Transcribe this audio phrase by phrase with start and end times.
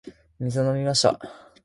[0.39, 1.19] 水を飲みました。